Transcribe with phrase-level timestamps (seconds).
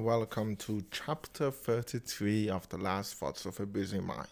[0.00, 4.28] And welcome to chapter 33 of The Last Thoughts of a Busy Mind.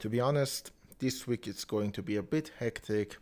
[0.00, 3.16] To be honest, this week it's going to be a bit hectic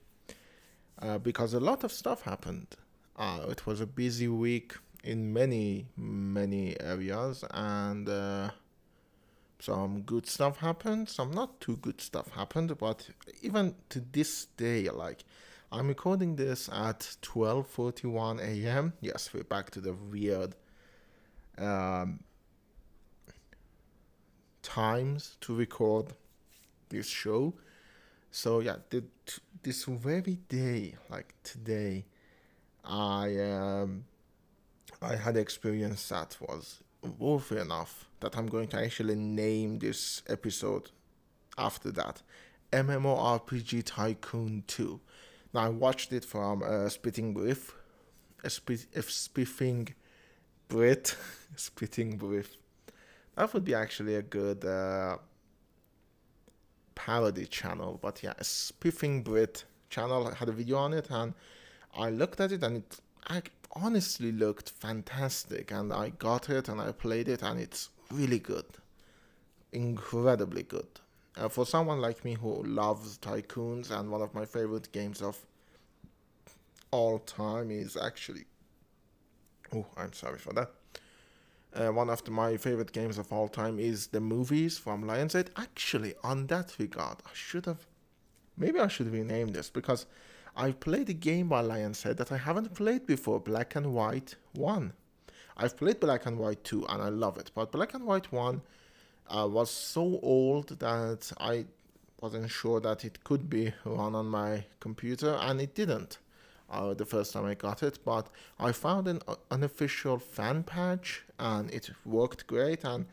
[1.01, 2.75] uh, because a lot of stuff happened.
[3.15, 8.51] Uh, it was a busy week in many, many areas, and uh,
[9.61, 13.09] some good stuff happened, some not too good stuff happened, but
[13.43, 15.23] even to this day, like
[15.71, 18.95] I'm recording this at 12:41 a.m.
[19.01, 20.57] Yes, we're back to the weird
[21.61, 22.21] um,
[24.63, 26.07] times to record
[26.89, 27.55] this show.
[28.31, 29.05] So yeah, the,
[29.63, 32.05] this very day, like today,
[32.85, 34.05] I um,
[35.03, 36.81] I had experience that was
[37.19, 40.91] worthy enough that I'm going to actually name this episode
[41.59, 42.23] after that.
[42.73, 45.01] MMORPG Tycoon 2
[45.53, 47.75] now I watched it from uh, Spitting Brief,
[48.45, 49.95] a, spit, a spiffing
[50.71, 51.17] Brit,
[51.57, 52.57] Spitting Brief.
[53.35, 55.19] That would be actually a good uh,
[56.95, 61.35] parody channel, but yeah, Spiffing Brit channel had a video on it, and
[61.97, 66.81] I looked at it, and it I honestly looked fantastic, and I got it, and
[66.81, 68.67] I played it, and it's really good,
[69.73, 70.87] incredibly good.
[71.37, 75.37] Uh, for someone like me who loves tycoons, and one of my favorite games of
[76.93, 78.45] all time is actually.
[79.75, 80.71] Oh, I'm sorry for that.
[81.73, 85.49] Uh, one of the, my favorite games of all time is the movies from Lionsgate.
[85.57, 87.87] Actually, on that regard, I should have.
[88.57, 90.07] Maybe I should rename this because
[90.57, 94.93] I've played a game by Lionsgate that I haven't played before Black and White 1.
[95.57, 98.61] I've played Black and White 2 and I love it, but Black and White 1
[99.29, 101.67] uh, was so old that I
[102.21, 106.19] wasn't sure that it could be run on my computer, and it didn't.
[106.71, 109.21] Uh, the first time I got it, but I found an
[109.51, 112.85] unofficial fan patch and it worked great.
[112.85, 113.07] And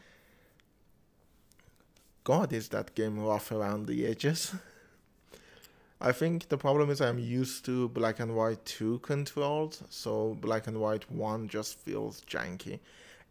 [2.23, 4.53] God, is that game rough around the edges?
[6.01, 10.67] I think the problem is I'm used to black and white 2 controls, so black
[10.67, 12.79] and white 1 just feels janky.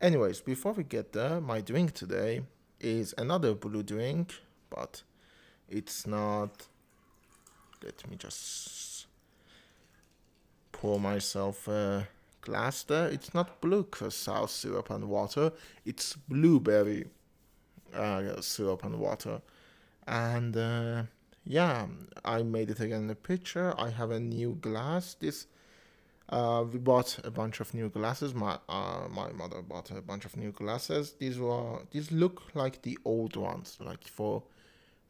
[0.01, 2.43] Anyways, before we get there, my drink today
[2.81, 4.35] is another blue drink,
[4.69, 5.03] but
[5.69, 6.67] it's not.
[7.85, 8.96] Let me just
[10.87, 12.07] pour myself a
[12.43, 13.09] glass there.
[13.09, 15.51] It's not blue curacao syrup and water,
[15.85, 17.07] it's blueberry
[17.93, 19.41] uh, syrup and water.
[20.07, 21.03] And uh,
[21.45, 21.87] yeah,
[22.25, 23.75] I made it again in the picture.
[23.77, 25.17] I have a new glass.
[25.19, 25.49] This
[26.29, 28.33] uh, we bought a bunch of new glasses.
[28.33, 31.15] My uh, my mother bought a bunch of new glasses.
[31.19, 33.77] These were these look like the old ones.
[33.81, 34.45] Like for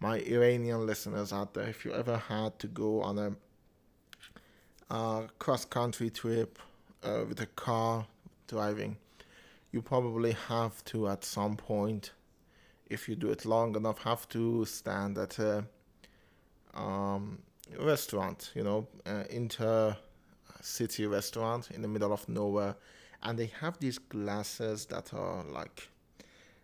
[0.01, 3.37] my Iranian listeners out there, if you ever had to go on a
[4.91, 6.59] uh, cross country trip
[7.03, 8.07] uh, with a car
[8.47, 8.97] driving,
[9.73, 12.13] you probably have to at some point,
[12.89, 15.65] if you do it long enough, have to stand at a
[16.75, 17.39] um,
[17.79, 18.53] restaurant.
[18.55, 19.97] You know, uh, inter
[20.63, 22.77] city restaurant in the middle of nowhere,
[23.23, 25.89] and they have these glasses that are like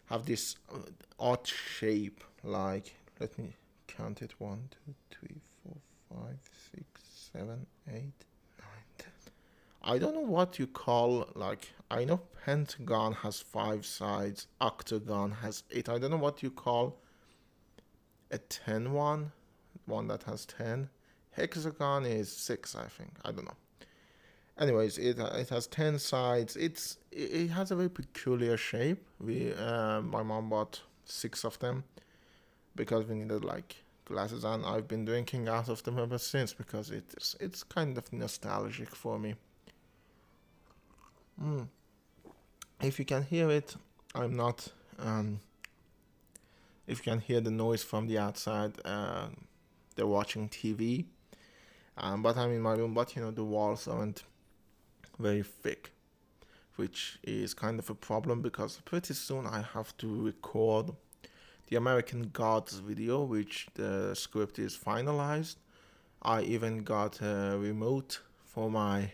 [0.06, 0.78] have this uh,
[1.18, 2.22] odd shape.
[2.44, 3.56] Like let me
[3.88, 5.76] count it: one, two, three, four,
[6.08, 6.38] five,
[6.74, 7.01] six,
[7.32, 8.24] seven, eight,
[8.58, 9.12] nine, ten.
[9.82, 11.72] I don't know what you call like.
[11.90, 15.88] I know pentagon has five sides, octagon has eight.
[15.88, 16.98] I don't know what you call
[18.30, 19.32] a ten one,
[19.86, 20.88] one that has ten.
[21.32, 23.10] Hexagon is six, I think.
[23.24, 23.56] I don't know
[24.58, 26.56] anyways, it it has ten sides.
[26.56, 29.06] It's it has a very peculiar shape.
[29.20, 31.84] We uh, my mom bought six of them
[32.76, 36.90] because we needed like glasses, and I've been drinking out of them ever since because
[36.90, 39.34] it's it's kind of nostalgic for me.
[41.42, 41.68] Mm.
[42.80, 43.76] If you can hear it,
[44.14, 44.68] I'm not.
[44.98, 45.40] Um,
[46.86, 49.28] if you can hear the noise from the outside, uh,
[49.94, 51.06] they're watching TV.
[51.96, 52.94] Um, but I'm in my room.
[52.94, 54.24] But you know the walls aren't
[55.18, 55.92] very thick,
[56.76, 60.90] which is kind of a problem because pretty soon I have to record
[61.72, 65.56] the American Gods video, which the script is finalized.
[66.20, 69.10] I even got a remote for my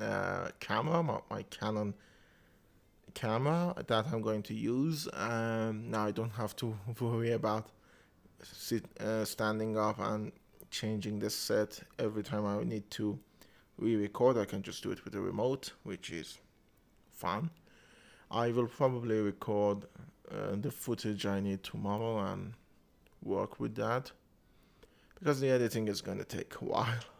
[0.00, 1.92] uh, camera, my, my, Canon
[3.12, 5.08] camera that I'm going to use.
[5.12, 7.68] Um, now I don't have to worry about
[8.42, 10.32] sit, uh, standing up and
[10.70, 13.18] changing the set every time I need to
[13.76, 16.38] re-record I can just do it with a remote which is
[17.12, 17.50] fun
[18.30, 19.86] I will probably record
[20.30, 22.54] uh, the footage I need tomorrow and
[23.22, 24.12] work with that
[25.18, 26.94] because the editing is going to take a while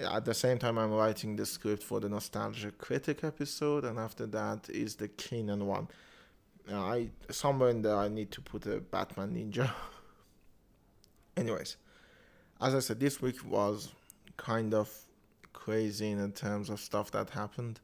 [0.00, 4.26] At the same time, I'm writing the script for the Nostalgia Critic episode, and after
[4.26, 5.86] that is the Kanan one.
[6.72, 9.70] I somewhere in there I need to put a Batman Ninja.
[11.36, 11.76] Anyways,
[12.60, 13.92] as I said, this week was
[14.36, 14.90] kind of
[15.52, 17.78] crazy in terms of stuff that happened.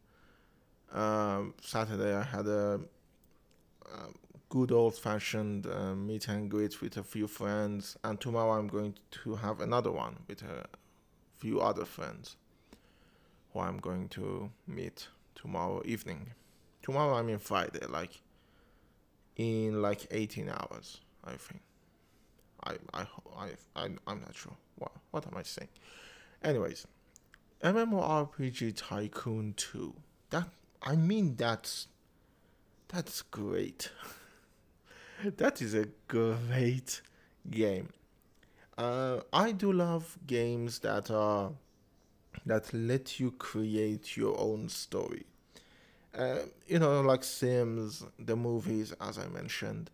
[0.93, 2.81] Um, Saturday I had a,
[3.93, 4.09] a
[4.49, 8.95] good old fashioned uh, meet and greet with a few friends, and tomorrow I'm going
[9.23, 10.67] to have another one with a
[11.39, 12.37] few other friends
[13.53, 16.33] who I'm going to meet tomorrow evening.
[16.83, 18.21] Tomorrow I mean Friday, like
[19.37, 21.63] in like 18 hours, I think.
[22.65, 24.57] I I I, I I'm not sure.
[24.77, 25.69] What what am I saying?
[26.43, 26.87] Anyways,
[27.63, 29.95] MMORPG Tycoon 2.
[30.31, 30.49] That
[30.83, 31.89] I mean that's
[32.93, 33.91] that's great.
[35.37, 37.03] that is a great
[37.51, 37.91] game.
[38.77, 41.53] Uh, I do love games that are
[42.47, 45.27] that let you create your own story.
[46.17, 49.91] Uh, you know, like Sims, the movies, as I mentioned,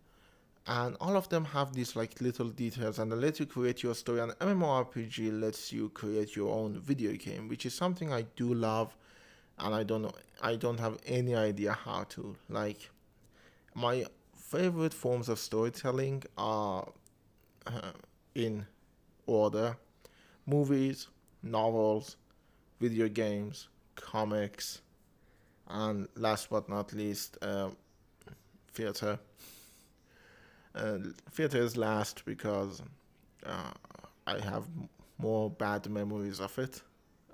[0.65, 3.95] and all of them have these like little details, and they let you create your
[3.95, 4.21] story.
[4.21, 8.95] And MMORPG lets you create your own video game, which is something I do love,
[9.59, 12.35] and I don't know, I don't have any idea how to.
[12.49, 12.89] Like,
[13.73, 14.05] my
[14.35, 16.87] favorite forms of storytelling are
[17.65, 17.91] uh,
[18.35, 18.65] in
[19.25, 19.77] order
[20.45, 21.07] movies,
[21.43, 22.15] novels,
[22.79, 24.81] video games, comics,
[25.67, 27.69] and last but not least, uh,
[28.73, 29.19] theater.
[30.73, 30.99] Uh,
[31.31, 32.81] theater is last because
[33.45, 33.71] uh,
[34.27, 34.65] I have
[35.17, 36.81] more bad memories of it,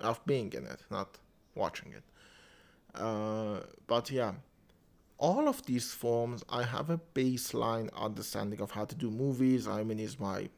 [0.00, 1.18] of being in it, not
[1.54, 2.02] watching it.
[2.94, 4.32] Uh, but yeah,
[5.18, 9.66] all of these forms, I have a baseline understanding of how to do movies.
[9.66, 10.48] I mean, it's my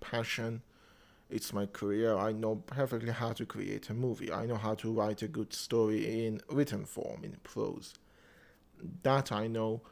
[0.00, 0.62] passion,
[1.30, 2.16] it's my career.
[2.16, 4.32] I know perfectly how to create a movie.
[4.32, 7.94] I know how to write a good story in written form, in prose.
[9.02, 9.82] That I know.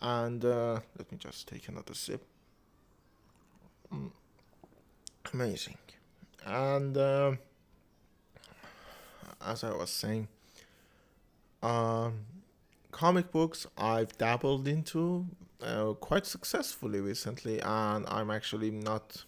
[0.00, 2.24] And uh, let me just take another sip.
[3.92, 4.10] Mm.
[5.34, 5.76] Amazing.
[6.46, 7.32] And uh,
[9.46, 10.28] as I was saying,
[11.62, 12.26] um,
[12.90, 15.26] comic books I've dabbled into
[15.62, 19.24] uh, quite successfully recently, and I'm actually not.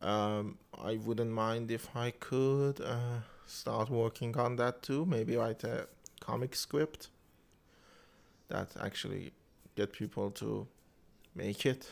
[0.00, 5.04] Um, I wouldn't mind if I could uh, start working on that too.
[5.04, 5.88] Maybe write a
[6.20, 7.08] comic script
[8.48, 9.32] that actually
[9.74, 10.68] get people to
[11.34, 11.90] make it.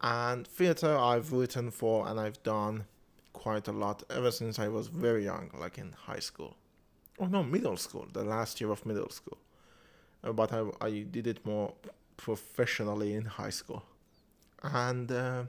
[0.00, 2.86] And theater I've written for and I've done
[3.34, 6.56] quite a lot ever since I was very young, like in high school
[7.20, 9.38] oh no, middle school, the last year of middle school.
[10.24, 11.74] Uh, but I, I did it more
[12.16, 13.84] professionally in high school.
[14.62, 15.44] And uh,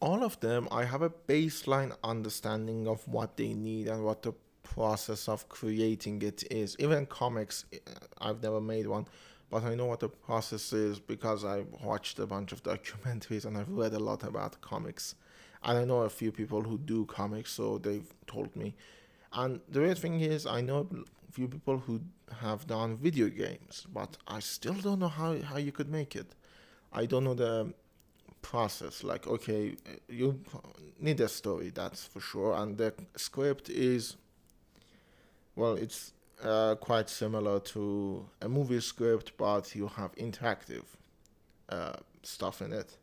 [0.00, 4.32] all of them, I have a baseline understanding of what they need and what the
[4.62, 6.76] process of creating it is.
[6.78, 7.78] Even comics, uh,
[8.18, 9.06] I've never made one,
[9.50, 13.56] but I know what the process is because I watched a bunch of documentaries and
[13.56, 15.14] I've read a lot about comics.
[15.62, 18.74] And I know a few people who do comics, so they've told me
[19.32, 20.88] and the weird thing is, I know
[21.28, 22.00] a few people who
[22.40, 26.34] have done video games, but I still don't know how, how you could make it.
[26.92, 27.72] I don't know the
[28.42, 29.04] process.
[29.04, 29.76] Like, okay,
[30.08, 30.40] you
[30.98, 32.54] need a story, that's for sure.
[32.54, 34.16] And the script is,
[35.54, 40.84] well, it's uh, quite similar to a movie script, but you have interactive
[41.68, 42.96] uh, stuff in it.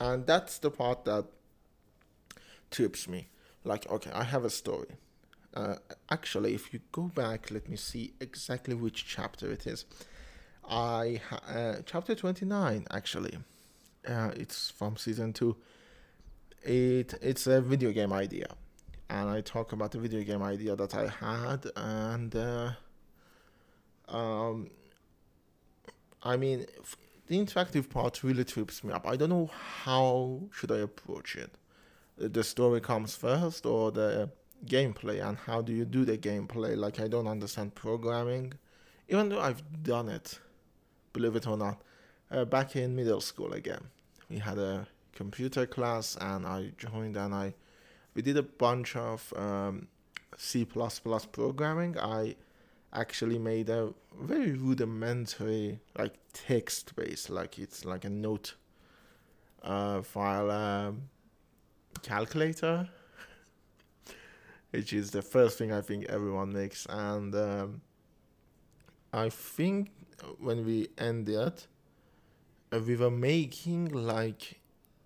[0.00, 1.24] And that's the part that
[2.70, 3.28] trips me
[3.64, 4.96] like okay i have a story.
[5.54, 5.76] Uh,
[6.10, 9.84] actually if you go back let me see exactly which chapter it is.
[10.68, 13.38] I uh, chapter 29 actually.
[14.06, 15.56] Uh, it's from season 2
[16.62, 18.46] it it's a video game idea.
[19.08, 22.72] And i talk about the video game idea that i had and uh,
[24.08, 24.70] um
[26.22, 26.66] i mean
[27.26, 29.06] the interactive part really trips me up.
[29.06, 29.50] I don't know
[29.84, 31.54] how should i approach it
[32.16, 34.30] the story comes first or the
[34.66, 36.76] gameplay and how do you do the gameplay?
[36.76, 38.54] Like i don't understand programming
[39.08, 40.38] even though i've done it
[41.12, 41.82] believe it or not.
[42.30, 43.82] Uh, back in middle school again
[44.30, 47.54] we had a computer class and i joined and i
[48.14, 49.88] we did a bunch of um,
[50.36, 50.64] c++
[51.32, 51.98] programming.
[51.98, 52.36] I
[52.92, 58.54] actually made a very rudimentary like text based like it's like a note
[59.64, 61.02] uh, file um,
[62.02, 62.88] calculator,
[64.70, 66.86] which is the first thing I think everyone makes.
[66.88, 67.80] And um,
[69.12, 69.90] I think
[70.38, 71.64] when we ended,
[72.72, 74.60] uh, we were making like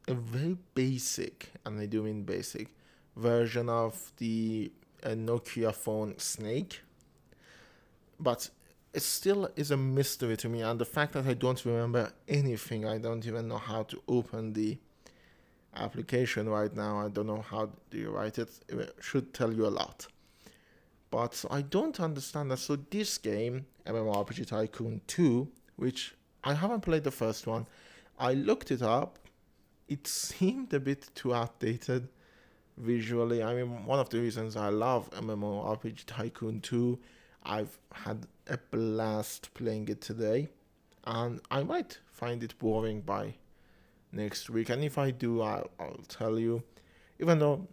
[0.07, 2.69] a very basic, and I do mean basic,
[3.17, 6.81] version of the uh, Nokia phone Snake.
[8.19, 8.49] But
[8.95, 12.87] it still is a mystery to me, and the fact that I don't remember anything,
[12.87, 14.79] I don't even know how to open the
[15.75, 16.99] application right now.
[16.99, 18.51] I don't know how do you write it.
[18.69, 20.07] It should tell you a lot.
[21.11, 22.59] But I don't understand that.
[22.59, 27.67] So this game, MMORPG Tycoon 2, which I haven't played the first one,
[28.19, 29.19] I looked it up.
[29.89, 32.09] It seemed a bit too outdated
[32.77, 33.43] visually.
[33.43, 36.99] I mean, one of the reasons I love MMORPG Tycoon 2,
[37.45, 40.49] I've had a blast playing it today,
[41.05, 43.35] and I might find it boring by
[44.13, 44.71] next week.
[44.71, 46.63] And if I do, I'll, I'll tell you.
[47.21, 47.67] Even though,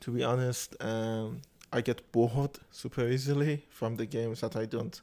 [0.00, 1.40] to be honest, um,
[1.72, 5.00] I get bored super easily from the games that I don't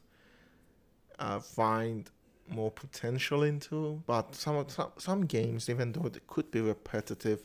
[1.20, 2.10] uh, find
[2.50, 4.02] more potential into.
[4.06, 7.42] But some, some some games, even though they could be repetitive,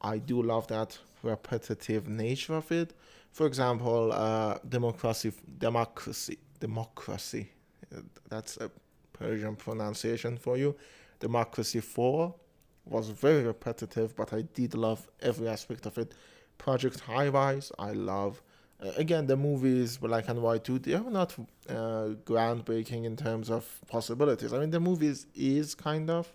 [0.00, 2.94] I do love that repetitive nature of it.
[3.32, 7.50] For example, uh, democracy, democracy, democracy.
[8.28, 8.70] That's a
[9.12, 10.76] Persian pronunciation for you.
[11.20, 12.34] Democracy Four
[12.84, 16.14] was very repetitive, but I did love every aspect of it.
[16.56, 18.42] Project Highrise, I love.
[18.80, 21.34] Uh, again, the movies Black and White 2, they are not
[21.68, 24.52] uh, groundbreaking in terms of possibilities.
[24.52, 26.32] I mean, the movies is kind of.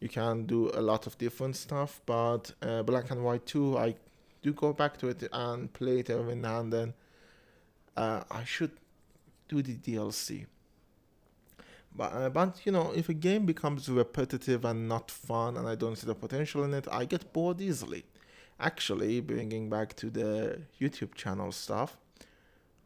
[0.00, 3.94] You can do a lot of different stuff, but uh, Black and White 2, I
[4.42, 6.94] do go back to it and play it every now and then.
[7.96, 8.72] Uh, I should
[9.48, 10.46] do the DLC.
[11.96, 15.74] But, uh, but you know, if a game becomes repetitive and not fun, and I
[15.76, 18.04] don't see the potential in it, I get bored easily.
[18.58, 21.96] Actually, bringing back to the YouTube channel stuff,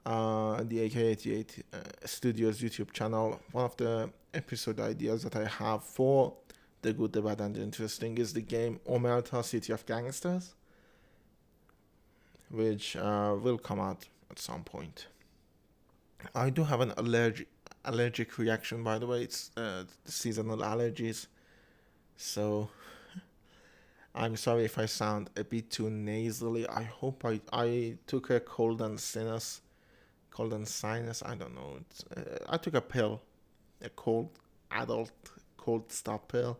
[0.04, 5.84] uh, the AK88 uh, Studios YouTube channel, one of the episode ideas that I have
[5.84, 6.34] for
[6.82, 10.54] the good, the bad, and the interesting is the game Omerta City of Gangsters,
[12.50, 15.06] which uh, will come out at some point.
[16.34, 17.48] I do have an allergic
[17.88, 19.22] allergic reaction, by the way.
[19.22, 21.26] It's uh, seasonal allergies,
[22.16, 22.68] so
[24.14, 26.66] I'm sorry if I sound a bit too nasally.
[26.68, 29.60] I hope I I took a cold and sinus,
[30.30, 31.22] cold and sinus.
[31.22, 31.78] I don't know.
[32.16, 33.22] Uh, I took a pill,
[33.82, 34.30] a cold
[34.70, 35.12] adult
[35.56, 36.58] cold stop pill,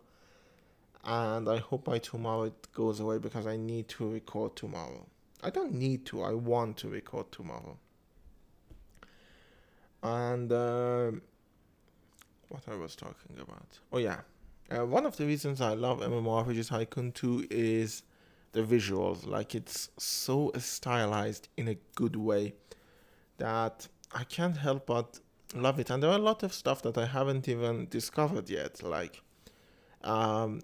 [1.03, 5.05] and I hope by tomorrow it goes away because I need to record tomorrow.
[5.41, 6.23] I don't need to.
[6.23, 7.77] I want to record tomorrow.
[10.01, 11.11] And uh,
[12.49, 13.79] what I was talking about.
[13.91, 14.21] Oh yeah,
[14.71, 18.03] uh, one of the reasons I love MMORPGs Tycoon 2 is
[18.51, 19.25] the visuals.
[19.25, 22.53] Like it's so stylized in a good way
[23.37, 25.19] that I can't help but
[25.55, 25.89] love it.
[25.89, 28.83] And there are a lot of stuff that I haven't even discovered yet.
[28.83, 29.21] Like,
[30.03, 30.61] um,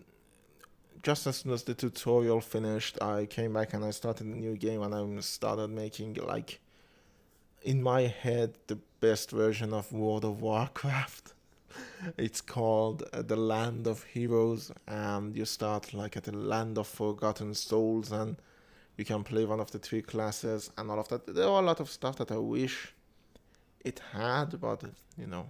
[1.04, 4.56] just as soon as the tutorial finished, I came back and I started a new
[4.56, 6.60] game and I started making like
[7.62, 8.78] in my head the
[9.10, 11.36] best version of World of Warcraft
[12.18, 16.88] it's called uh, the Land of Heroes, and you start like at the Land of
[16.88, 18.38] Forgotten Souls, and
[18.98, 21.28] you can play one of the three classes and all of that.
[21.28, 22.94] There are a lot of stuff that I wish
[23.84, 24.84] it had, but
[25.18, 25.50] you know,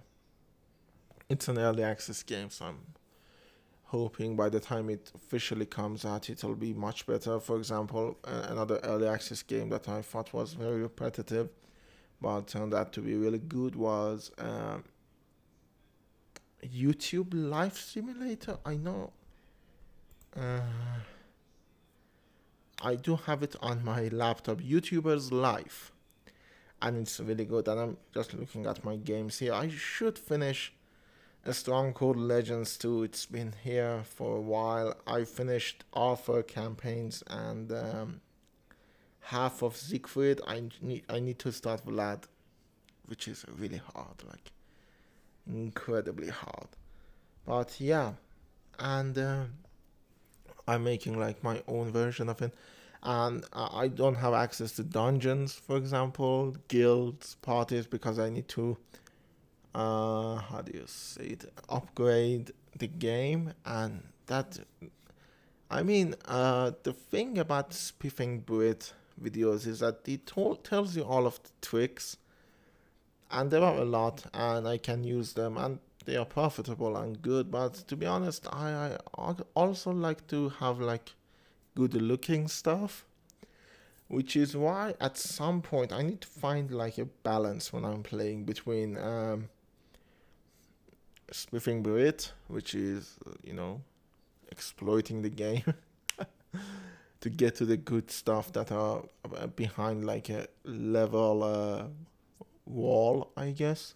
[1.28, 2.80] it's an early access game, so I'm
[3.84, 7.38] hoping by the time it officially comes out, it'll be much better.
[7.40, 11.48] For example, another early access game that I thought was very repetitive,
[12.20, 14.30] but turned out to be really good was.
[14.38, 14.84] Um,
[16.64, 18.58] YouTube Life Simulator.
[18.64, 19.12] I know.
[20.36, 20.60] Uh,
[22.82, 24.60] I do have it on my laptop.
[24.60, 25.92] YouTubers Life,
[26.82, 27.68] and it's really good.
[27.68, 29.54] And I'm just looking at my games here.
[29.54, 30.72] I should finish
[31.44, 33.04] a Stronghold Legends 2.
[33.04, 34.96] It's been here for a while.
[35.06, 38.20] I finished Arthur campaigns and um,
[39.26, 40.40] half of Siegfried.
[40.46, 42.24] I need I need to start Vlad,
[43.06, 44.22] which is really hard.
[44.26, 44.52] Like
[45.46, 46.68] incredibly hard.
[47.44, 48.12] But yeah,
[48.78, 49.44] and uh,
[50.66, 52.54] I'm making like my own version of it.
[53.02, 58.76] And I don't have access to dungeons, for example, guilds, parties, because I need to,
[59.76, 63.52] uh, how do you say it, upgrade the game.
[63.64, 64.58] And that,
[65.70, 68.92] I mean, uh, the thing about spiffing Brit
[69.22, 70.30] videos is that it
[70.62, 72.16] tells you all of the tricks
[73.30, 77.22] and there are a lot and i can use them and they are profitable and
[77.22, 81.12] good but to be honest i, I also like to have like
[81.74, 83.04] good looking stuff
[84.08, 88.02] which is why at some point i need to find like a balance when i'm
[88.02, 89.48] playing between um
[91.30, 93.80] spiffing Brit, which is you know
[94.50, 95.74] exploiting the game
[97.20, 99.02] to get to the good stuff that are
[99.56, 101.84] behind like a level uh,
[102.66, 103.94] wall, I guess.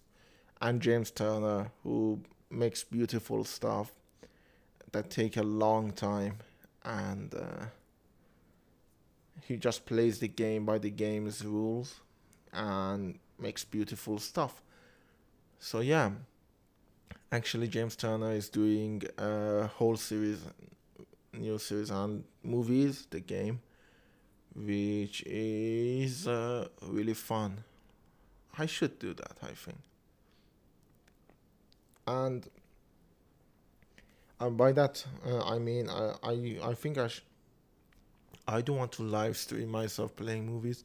[0.61, 3.91] And James Turner, who makes beautiful stuff
[4.91, 6.37] that take a long time,
[6.83, 7.65] and uh,
[9.41, 12.01] he just plays the game by the game's rules
[12.53, 14.61] and makes beautiful stuff.
[15.59, 16.11] So yeah,
[17.31, 20.39] actually James Turner is doing a whole series,
[21.33, 23.61] new series on movies, the game,
[24.55, 27.63] which is uh, really fun.
[28.57, 29.77] I should do that, I think.
[32.07, 32.47] And
[34.39, 37.23] and by that uh, I mean I I, I think I sh-
[38.47, 40.83] I don't want to live stream myself playing movies.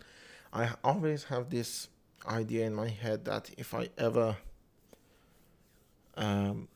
[0.53, 1.89] I always have this
[2.27, 4.37] idea in my head that if I ever
[6.17, 6.69] um,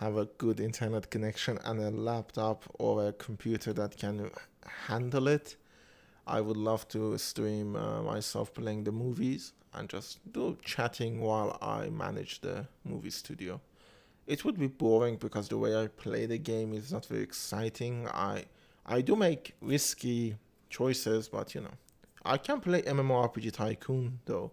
[0.00, 4.30] have a good internet connection and a laptop or a computer that can
[4.86, 5.56] handle it,
[6.26, 11.58] I would love to stream uh, myself playing the movies and just do chatting while
[11.62, 13.60] I manage the movie studio.
[14.26, 18.08] It would be boring because the way I play the game is not very exciting.
[18.08, 18.46] I
[18.84, 20.36] I do make risky
[20.68, 21.74] choices, but you know,
[22.24, 24.50] I can play MMORPG Tycoon though,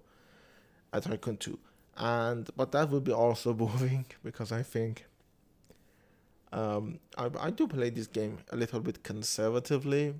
[0.91, 1.59] at Tycoon 2,
[1.97, 5.05] and but that would be also boring because I think
[6.53, 10.13] um, I I do play this game a little bit conservatively,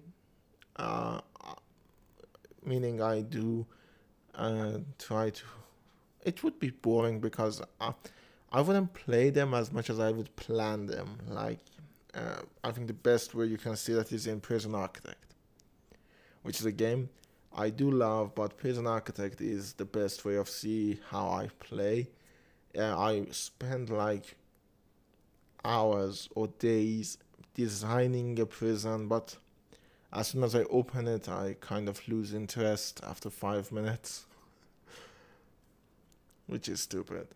[0.76, 1.22] uh,
[2.66, 3.66] meaning I do
[4.36, 5.44] uh, try to.
[6.26, 7.94] It would be boring because I,
[8.52, 11.20] I wouldn't play them as much as I would plan them.
[11.28, 11.60] Like
[12.16, 15.36] uh, I think the best way you can see that is in Prison Architect,
[16.42, 17.10] which is a game
[17.56, 22.10] I do love, but Prison Architect is the best way of see how I play.
[22.76, 24.36] Uh, I spend like
[25.66, 27.18] hours or days
[27.54, 29.38] designing a prison, but
[30.12, 34.26] as soon as I open it, I kind of lose interest after five minutes,
[36.48, 37.28] which is stupid.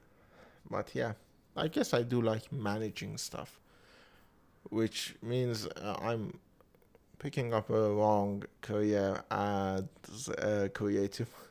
[0.70, 1.14] But yeah,
[1.56, 3.60] I guess I do like managing stuff
[4.70, 6.40] which means uh, I'm
[7.20, 11.30] picking up a wrong career as a creative.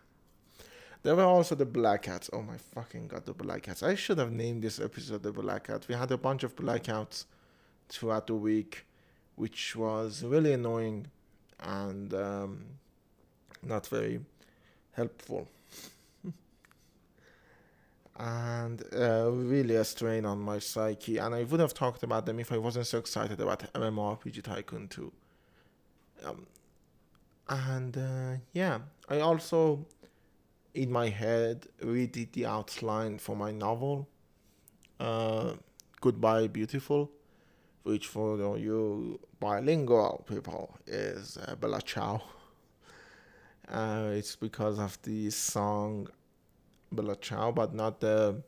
[1.07, 2.29] There were also the Black Hats.
[2.33, 3.85] Oh my fucking god, the Black Hats.
[3.85, 5.87] I should have named this episode the Black Hat.
[5.87, 7.27] We had a bunch of blackouts
[7.89, 8.87] throughout the week,
[9.37, 11.07] which was really annoying
[11.61, 12.65] and um,
[13.63, 14.19] not very
[14.95, 15.47] helpful
[18.19, 21.19] and uh, really a strain on my psyche.
[21.19, 24.89] And I would have talked about them if I wasn't so excited about MMORPG Tycoon
[24.89, 25.13] 2.
[26.25, 26.47] Um,
[27.49, 29.87] and uh, yeah, I also,
[30.77, 34.09] in my head, redid the outline for my novel,
[35.01, 35.55] uh,
[36.01, 37.11] Goodbye Beautiful,
[37.83, 42.23] which for you bilingual people is uh, Bella Ciao.
[43.69, 46.07] Uh, it's because of the song
[46.93, 48.41] Bella Ciao, but not the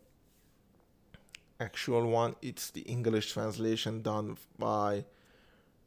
[1.59, 2.37] actual one.
[2.41, 5.07] It's the English translation done by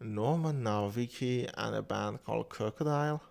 [0.02, 3.22] Norman Nowicki and a band called Crocodile.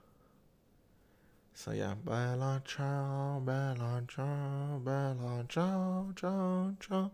[1.54, 7.10] So yeah, Bella Ciao, Bella Ciao, Bella Ciao, Ciao, Ciao.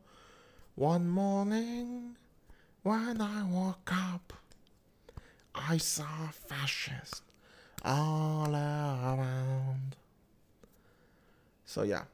[0.75, 2.16] One morning,
[2.83, 4.33] when I woke up,
[5.55, 7.22] I saw fascists
[7.85, 9.96] all around.
[11.64, 12.05] So yeah,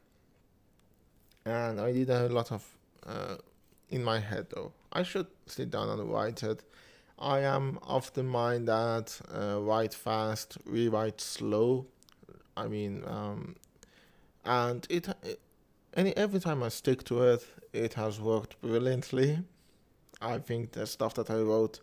[1.44, 2.64] and I did a lot of
[3.06, 3.36] uh,
[3.90, 4.72] in my head though.
[4.92, 6.62] I should sit down and write it.
[7.18, 11.86] I am of the mind that uh, write fast, rewrite slow.
[12.56, 13.56] I mean, um,
[14.44, 15.40] and it, it
[15.94, 19.38] any every time I stick to it, it has worked brilliantly.
[20.20, 21.80] I think the stuff that I wrote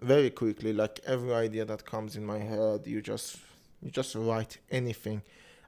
[0.00, 3.38] very quickly, like every idea that comes in my head, you just
[3.82, 5.22] you just write anything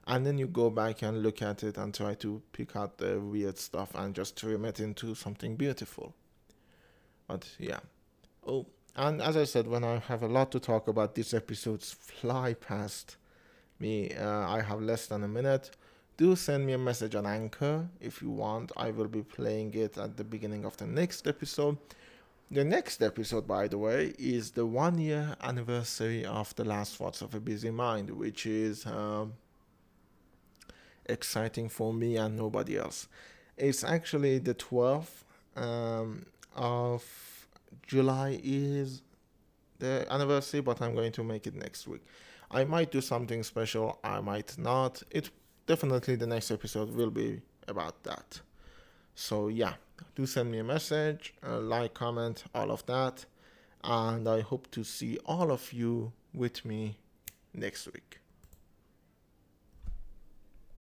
[0.07, 3.19] and then you go back and look at it and try to pick out the
[3.19, 6.15] weird stuff and just trim it into something beautiful.
[7.27, 7.79] But yeah.
[8.45, 11.91] Oh, and as I said, when I have a lot to talk about, these episodes
[11.91, 13.17] fly past
[13.79, 14.13] me.
[14.13, 15.71] Uh, I have less than a minute.
[16.17, 18.71] Do send me a message on Anchor if you want.
[18.75, 21.77] I will be playing it at the beginning of the next episode.
[22.49, 27.21] The next episode, by the way, is the one year anniversary of The Last Thoughts
[27.21, 28.85] of a Busy Mind, which is.
[28.85, 29.33] Um,
[31.09, 33.07] exciting for me and nobody else.
[33.57, 35.23] It's actually the 12th
[35.55, 37.03] um, of
[37.85, 39.01] July is
[39.79, 42.05] the anniversary, but I'm going to make it next week.
[42.49, 45.03] I might do something special, I might not.
[45.11, 45.29] It
[45.65, 48.41] definitely the next episode will be about that.
[49.15, 49.73] So yeah,
[50.15, 53.25] do send me a message, uh, like, comment, all of that.
[53.83, 56.97] And I hope to see all of you with me
[57.53, 58.19] next week.